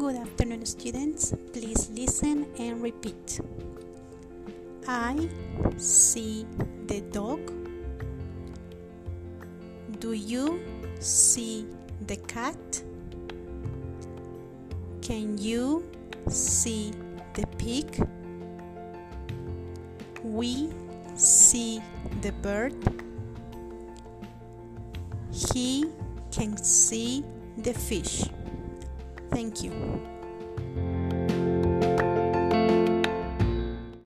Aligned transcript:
Good 0.00 0.16
afternoon, 0.16 0.64
students. 0.64 1.34
Please 1.52 1.90
listen 1.90 2.46
and 2.58 2.80
repeat. 2.80 3.38
I 4.88 5.28
see 5.76 6.46
the 6.86 7.02
dog. 7.12 7.52
Do 9.98 10.12
you 10.12 10.58
see 11.00 11.66
the 12.06 12.16
cat? 12.16 12.56
Can 15.02 15.36
you 15.36 15.84
see 16.30 16.92
the 17.34 17.46
pig? 17.58 18.08
We 20.24 20.70
see 21.14 21.82
the 22.22 22.32
bird. 22.40 22.72
He 25.30 25.92
can 26.32 26.56
see 26.56 27.22
the 27.58 27.74
fish. 27.74 28.24
Thank 29.30 29.62
you. 29.62 29.72